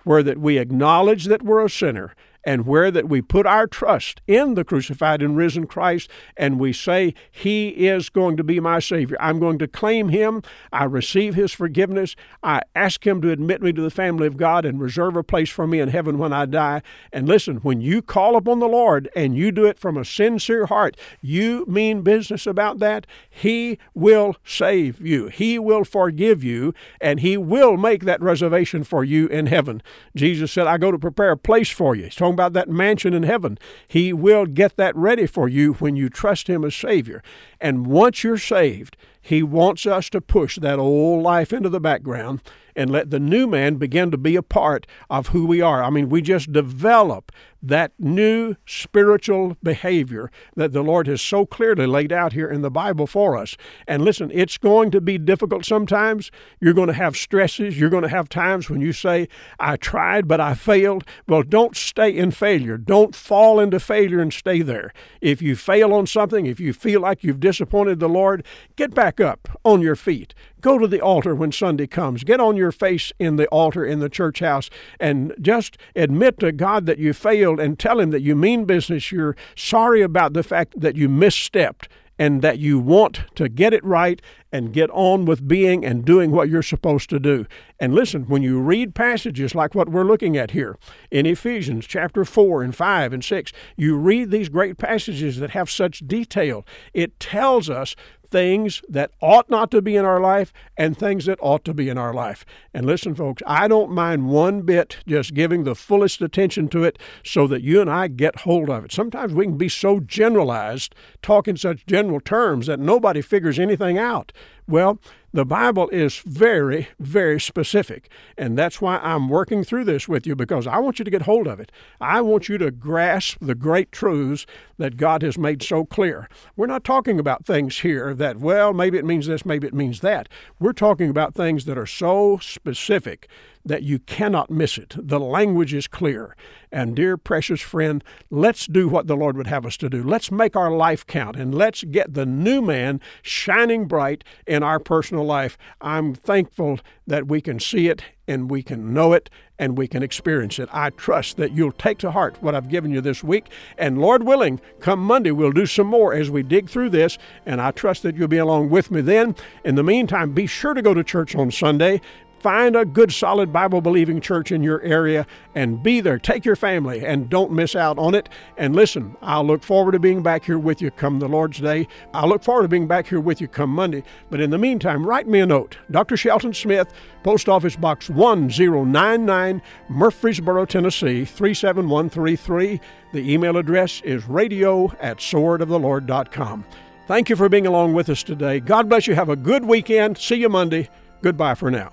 where 0.04 0.22
that 0.22 0.38
we 0.38 0.58
acknowledge 0.58 1.24
that 1.24 1.42
we're 1.42 1.64
a 1.64 1.70
sinner 1.70 2.14
and 2.44 2.66
where 2.66 2.90
that 2.90 3.08
we 3.08 3.22
put 3.22 3.46
our 3.46 3.66
trust 3.66 4.20
in 4.26 4.54
the 4.54 4.64
crucified 4.64 5.22
and 5.22 5.36
risen 5.36 5.66
Christ 5.66 6.10
and 6.36 6.58
we 6.58 6.72
say, 6.72 7.14
He 7.30 7.68
is 7.86 8.08
going 8.08 8.36
to 8.36 8.44
be 8.44 8.60
my 8.60 8.78
Savior. 8.78 9.16
I'm 9.20 9.38
going 9.38 9.58
to 9.58 9.68
claim 9.68 10.08
Him. 10.08 10.42
I 10.72 10.84
receive 10.84 11.34
His 11.34 11.52
forgiveness. 11.52 12.16
I 12.42 12.62
ask 12.74 13.06
Him 13.06 13.20
to 13.22 13.30
admit 13.30 13.62
me 13.62 13.72
to 13.72 13.82
the 13.82 13.90
family 13.90 14.26
of 14.26 14.36
God 14.36 14.64
and 14.64 14.80
reserve 14.80 15.16
a 15.16 15.22
place 15.22 15.50
for 15.50 15.66
me 15.66 15.80
in 15.80 15.88
heaven 15.88 16.18
when 16.18 16.32
I 16.32 16.46
die. 16.46 16.82
And 17.12 17.28
listen, 17.28 17.56
when 17.58 17.80
you 17.80 18.02
call 18.02 18.36
upon 18.36 18.58
the 18.58 18.66
Lord 18.66 19.08
and 19.14 19.36
you 19.36 19.52
do 19.52 19.66
it 19.66 19.78
from 19.78 19.96
a 19.96 20.04
sincere 20.04 20.66
heart, 20.66 20.96
you 21.20 21.64
mean 21.68 22.02
business 22.02 22.46
about 22.46 22.78
that, 22.80 23.06
He 23.28 23.78
will 23.94 24.36
save 24.44 25.00
you. 25.00 25.28
He 25.28 25.58
will 25.58 25.84
forgive 25.84 26.42
you 26.42 26.74
and 27.00 27.20
He 27.20 27.36
will 27.36 27.76
make 27.76 28.04
that 28.04 28.20
reservation 28.20 28.84
for 28.84 29.04
you 29.04 29.26
in 29.28 29.46
heaven. 29.46 29.82
Jesus 30.14 30.52
said, 30.52 30.66
I 30.66 30.78
go 30.78 30.90
to 30.90 30.98
prepare 30.98 31.30
a 31.30 31.36
place 31.36 31.70
for 31.70 31.94
you. 31.94 32.10
About 32.32 32.52
that 32.54 32.68
mansion 32.68 33.14
in 33.14 33.22
heaven. 33.22 33.58
He 33.86 34.12
will 34.12 34.46
get 34.46 34.76
that 34.76 34.96
ready 34.96 35.26
for 35.26 35.48
you 35.48 35.74
when 35.74 35.96
you 35.96 36.08
trust 36.08 36.48
Him 36.48 36.64
as 36.64 36.74
Savior. 36.74 37.22
And 37.60 37.86
once 37.86 38.24
you're 38.24 38.38
saved, 38.38 38.96
He 39.22 39.42
wants 39.42 39.86
us 39.86 40.10
to 40.10 40.20
push 40.20 40.58
that 40.58 40.78
old 40.78 41.22
life 41.22 41.52
into 41.52 41.68
the 41.68 41.80
background 41.80 42.42
and 42.74 42.90
let 42.90 43.10
the 43.10 43.20
new 43.20 43.46
man 43.46 43.76
begin 43.76 44.10
to 44.10 44.18
be 44.18 44.36
a 44.36 44.42
part 44.42 44.86
of 45.10 45.28
who 45.28 45.46
we 45.46 45.60
are. 45.60 45.82
I 45.82 45.90
mean, 45.90 46.08
we 46.08 46.22
just 46.22 46.52
develop 46.52 47.32
that 47.62 47.92
new 47.98 48.56
spiritual 48.66 49.56
behavior 49.62 50.30
that 50.56 50.72
the 50.72 50.82
Lord 50.82 51.06
has 51.06 51.22
so 51.22 51.46
clearly 51.46 51.86
laid 51.86 52.12
out 52.12 52.32
here 52.32 52.50
in 52.50 52.62
the 52.62 52.70
Bible 52.70 53.06
for 53.06 53.36
us. 53.36 53.56
And 53.86 54.02
listen, 54.04 54.32
it's 54.34 54.58
going 54.58 54.90
to 54.90 55.00
be 55.00 55.16
difficult 55.16 55.64
sometimes. 55.64 56.32
You're 56.60 56.74
going 56.74 56.88
to 56.88 56.94
have 56.94 57.16
stresses. 57.16 57.78
You're 57.78 57.90
going 57.90 58.02
to 58.02 58.08
have 58.08 58.28
times 58.28 58.68
when 58.68 58.80
you 58.80 58.92
say, 58.92 59.28
I 59.60 59.76
tried, 59.76 60.26
but 60.26 60.40
I 60.40 60.54
failed. 60.54 61.04
Well, 61.28 61.44
don't 61.44 61.76
stay 61.76 62.10
in 62.10 62.32
failure. 62.32 62.78
Don't 62.78 63.14
fall 63.14 63.60
into 63.60 63.78
failure 63.78 64.20
and 64.20 64.32
stay 64.32 64.62
there. 64.62 64.92
If 65.20 65.40
you 65.40 65.54
fail 65.54 65.94
on 65.94 66.08
something, 66.08 66.46
if 66.46 66.58
you 66.58 66.72
feel 66.72 67.00
like 67.00 67.22
you've 67.22 67.38
disappointed 67.38 68.00
the 68.00 68.08
Lord, 68.08 68.44
get 68.74 68.92
back 68.92 69.11
up 69.20 69.48
on 69.64 69.80
your 69.80 69.96
feet. 69.96 70.34
Go 70.60 70.78
to 70.78 70.86
the 70.86 71.00
altar 71.00 71.34
when 71.34 71.52
Sunday 71.52 71.86
comes. 71.86 72.24
Get 72.24 72.40
on 72.40 72.56
your 72.56 72.72
face 72.72 73.12
in 73.18 73.36
the 73.36 73.48
altar 73.48 73.84
in 73.84 73.98
the 73.98 74.08
church 74.08 74.40
house 74.40 74.70
and 75.00 75.34
just 75.40 75.76
admit 75.96 76.38
to 76.40 76.52
God 76.52 76.86
that 76.86 76.98
you 76.98 77.12
failed 77.12 77.60
and 77.60 77.78
tell 77.78 78.00
Him 78.00 78.10
that 78.10 78.22
you 78.22 78.36
mean 78.36 78.64
business. 78.64 79.10
You're 79.10 79.36
sorry 79.56 80.02
about 80.02 80.32
the 80.32 80.42
fact 80.42 80.78
that 80.80 80.96
you 80.96 81.08
misstepped 81.08 81.86
and 82.18 82.42
that 82.42 82.58
you 82.58 82.78
want 82.78 83.24
to 83.34 83.48
get 83.48 83.72
it 83.72 83.84
right 83.84 84.20
and 84.52 84.72
get 84.72 84.90
on 84.90 85.24
with 85.24 85.48
being 85.48 85.84
and 85.84 86.04
doing 86.04 86.30
what 86.30 86.48
you're 86.48 86.62
supposed 86.62 87.08
to 87.10 87.18
do. 87.18 87.46
And 87.80 87.94
listen, 87.94 88.24
when 88.24 88.42
you 88.42 88.60
read 88.60 88.94
passages 88.94 89.54
like 89.54 89.74
what 89.74 89.88
we're 89.88 90.04
looking 90.04 90.36
at 90.36 90.50
here 90.50 90.76
in 91.10 91.26
Ephesians 91.26 91.86
chapter 91.86 92.24
4 92.24 92.62
and 92.62 92.76
5 92.76 93.12
and 93.12 93.24
6, 93.24 93.52
you 93.76 93.96
read 93.96 94.30
these 94.30 94.50
great 94.50 94.78
passages 94.78 95.38
that 95.38 95.50
have 95.50 95.70
such 95.70 96.06
detail. 96.06 96.66
It 96.92 97.18
tells 97.18 97.70
us 97.70 97.96
things 98.32 98.82
that 98.88 99.12
ought 99.20 99.48
not 99.48 99.70
to 99.70 99.82
be 99.82 99.94
in 99.94 100.04
our 100.04 100.20
life 100.20 100.52
and 100.76 100.96
things 100.96 101.26
that 101.26 101.38
ought 101.40 101.64
to 101.66 101.74
be 101.74 101.88
in 101.88 101.98
our 101.98 102.12
life. 102.12 102.44
And 102.74 102.86
listen, 102.86 103.14
folks, 103.14 103.42
I 103.46 103.68
don't 103.68 103.92
mind 103.92 104.28
one 104.28 104.62
bit 104.62 104.98
just 105.06 105.34
giving 105.34 105.64
the 105.64 105.74
fullest 105.74 106.22
attention 106.22 106.68
to 106.70 106.82
it 106.82 106.98
so 107.24 107.46
that 107.46 107.62
you 107.62 107.80
and 107.80 107.90
I 107.90 108.08
get 108.08 108.40
hold 108.40 108.70
of 108.70 108.84
it. 108.86 108.92
Sometimes 108.92 109.34
we 109.34 109.44
can 109.44 109.58
be 109.58 109.68
so 109.68 110.00
generalized, 110.00 110.94
talk 111.20 111.46
in 111.46 111.56
such 111.56 111.86
general 111.86 112.20
terms 112.20 112.66
that 112.66 112.80
nobody 112.80 113.20
figures 113.20 113.58
anything 113.58 113.98
out. 113.98 114.32
Well, 114.72 114.98
the 115.34 115.44
Bible 115.44 115.90
is 115.90 116.20
very, 116.20 116.88
very 116.98 117.38
specific. 117.38 118.10
And 118.38 118.56
that's 118.56 118.80
why 118.80 118.96
I'm 119.02 119.28
working 119.28 119.64
through 119.64 119.84
this 119.84 120.08
with 120.08 120.26
you 120.26 120.34
because 120.34 120.66
I 120.66 120.78
want 120.78 120.98
you 120.98 121.04
to 121.04 121.10
get 121.10 121.22
hold 121.22 121.46
of 121.46 121.60
it. 121.60 121.70
I 122.00 122.22
want 122.22 122.48
you 122.48 122.56
to 122.56 122.70
grasp 122.70 123.36
the 123.42 123.54
great 123.54 123.92
truths 123.92 124.46
that 124.78 124.96
God 124.96 125.20
has 125.20 125.36
made 125.36 125.62
so 125.62 125.84
clear. 125.84 126.26
We're 126.56 126.68
not 126.68 126.84
talking 126.84 127.20
about 127.20 127.44
things 127.44 127.80
here 127.80 128.14
that, 128.14 128.38
well, 128.38 128.72
maybe 128.72 128.96
it 128.96 129.04
means 129.04 129.26
this, 129.26 129.44
maybe 129.44 129.66
it 129.66 129.74
means 129.74 130.00
that. 130.00 130.30
We're 130.58 130.72
talking 130.72 131.10
about 131.10 131.34
things 131.34 131.66
that 131.66 131.76
are 131.76 131.84
so 131.84 132.38
specific 132.40 133.28
that 133.64 133.82
you 133.82 133.98
cannot 133.98 134.50
miss 134.50 134.78
it. 134.78 134.94
The 134.96 135.20
language 135.20 135.74
is 135.74 135.86
clear. 135.86 136.36
And, 136.70 136.96
dear 136.96 137.16
precious 137.16 137.60
friend, 137.60 138.02
let's 138.30 138.66
do 138.66 138.88
what 138.88 139.06
the 139.06 139.16
Lord 139.16 139.36
would 139.36 139.46
have 139.46 139.66
us 139.66 139.76
to 139.78 139.90
do. 139.90 140.02
Let's 140.02 140.30
make 140.30 140.56
our 140.56 140.70
life 140.70 141.06
count 141.06 141.36
and 141.36 141.54
let's 141.54 141.84
get 141.84 142.14
the 142.14 142.26
new 142.26 142.62
man 142.62 143.00
shining 143.20 143.86
bright 143.86 144.24
in 144.46 144.62
our 144.62 144.78
personal 144.78 145.24
life. 145.24 145.58
I'm 145.80 146.14
thankful 146.14 146.80
that 147.06 147.28
we 147.28 147.40
can 147.40 147.60
see 147.60 147.88
it 147.88 148.02
and 148.26 148.50
we 148.50 148.62
can 148.62 148.94
know 148.94 149.12
it 149.12 149.28
and 149.58 149.76
we 149.76 149.86
can 149.86 150.02
experience 150.02 150.58
it. 150.58 150.68
I 150.72 150.90
trust 150.90 151.36
that 151.36 151.52
you'll 151.52 151.72
take 151.72 151.98
to 151.98 152.10
heart 152.10 152.42
what 152.42 152.54
I've 152.54 152.68
given 152.68 152.90
you 152.90 153.00
this 153.00 153.22
week. 153.22 153.46
And 153.76 154.00
Lord 154.00 154.24
willing, 154.24 154.60
come 154.80 154.98
Monday, 154.98 155.30
we'll 155.30 155.52
do 155.52 155.66
some 155.66 155.86
more 155.86 156.14
as 156.14 156.30
we 156.30 156.42
dig 156.42 156.68
through 156.68 156.90
this. 156.90 157.18
And 157.44 157.60
I 157.60 157.70
trust 157.70 158.02
that 158.02 158.16
you'll 158.16 158.28
be 158.28 158.38
along 158.38 158.70
with 158.70 158.90
me 158.90 159.02
then. 159.02 159.36
In 159.64 159.74
the 159.74 159.82
meantime, 159.82 160.32
be 160.32 160.46
sure 160.46 160.74
to 160.74 160.82
go 160.82 160.94
to 160.94 161.04
church 161.04 161.36
on 161.36 161.50
Sunday. 161.50 162.00
Find 162.42 162.74
a 162.74 162.84
good, 162.84 163.12
solid 163.12 163.52
Bible 163.52 163.80
believing 163.80 164.20
church 164.20 164.50
in 164.50 164.64
your 164.64 164.82
area 164.82 165.28
and 165.54 165.80
be 165.80 166.00
there. 166.00 166.18
Take 166.18 166.44
your 166.44 166.56
family 166.56 167.06
and 167.06 167.30
don't 167.30 167.52
miss 167.52 167.76
out 167.76 167.98
on 167.98 168.16
it. 168.16 168.28
And 168.56 168.74
listen, 168.74 169.16
I'll 169.22 169.44
look 169.44 169.62
forward 169.62 169.92
to 169.92 170.00
being 170.00 170.24
back 170.24 170.46
here 170.46 170.58
with 170.58 170.82
you 170.82 170.90
come 170.90 171.20
the 171.20 171.28
Lord's 171.28 171.60
Day. 171.60 171.86
I'll 172.12 172.28
look 172.28 172.42
forward 172.42 172.62
to 172.62 172.68
being 172.68 172.88
back 172.88 173.06
here 173.06 173.20
with 173.20 173.40
you 173.40 173.46
come 173.46 173.70
Monday. 173.70 174.02
But 174.28 174.40
in 174.40 174.50
the 174.50 174.58
meantime, 174.58 175.06
write 175.06 175.28
me 175.28 175.38
a 175.38 175.46
note. 175.46 175.78
Dr. 175.88 176.16
Shelton 176.16 176.52
Smith, 176.52 176.92
Post 177.22 177.48
Office 177.48 177.76
Box 177.76 178.10
1099, 178.10 179.62
Murfreesboro, 179.88 180.64
Tennessee 180.64 181.24
37133. 181.24 182.80
The 183.12 183.32
email 183.32 183.56
address 183.56 184.00
is 184.02 184.26
radio 184.26 184.92
at 184.98 185.18
swordofthelord.com. 185.18 186.64
Thank 187.06 187.28
you 187.30 187.36
for 187.36 187.48
being 187.48 187.68
along 187.68 187.94
with 187.94 188.08
us 188.08 188.24
today. 188.24 188.58
God 188.58 188.88
bless 188.88 189.06
you. 189.06 189.14
Have 189.14 189.28
a 189.28 189.36
good 189.36 189.64
weekend. 189.64 190.18
See 190.18 190.36
you 190.36 190.48
Monday. 190.48 190.88
Goodbye 191.22 191.54
for 191.54 191.70
now. 191.70 191.92